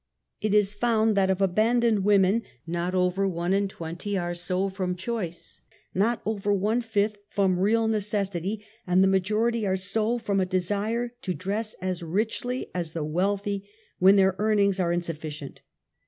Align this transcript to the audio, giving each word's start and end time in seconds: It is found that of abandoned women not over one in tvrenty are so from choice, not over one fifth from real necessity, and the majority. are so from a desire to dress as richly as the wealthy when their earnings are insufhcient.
It 0.41 0.55
is 0.55 0.73
found 0.73 1.15
that 1.15 1.29
of 1.29 1.41
abandoned 1.43 2.03
women 2.03 2.41
not 2.65 2.95
over 2.95 3.27
one 3.27 3.53
in 3.53 3.67
tvrenty 3.67 4.19
are 4.19 4.33
so 4.33 4.67
from 4.67 4.95
choice, 4.95 5.61
not 5.93 6.23
over 6.25 6.51
one 6.51 6.81
fifth 6.81 7.17
from 7.29 7.59
real 7.59 7.87
necessity, 7.87 8.65
and 8.87 9.03
the 9.03 9.07
majority. 9.07 9.67
are 9.67 9.75
so 9.75 10.17
from 10.17 10.39
a 10.39 10.45
desire 10.47 11.13
to 11.21 11.35
dress 11.35 11.75
as 11.83 12.01
richly 12.01 12.71
as 12.73 12.93
the 12.93 13.05
wealthy 13.05 13.69
when 13.99 14.15
their 14.15 14.35
earnings 14.39 14.79
are 14.79 14.89
insufhcient. 14.91 15.59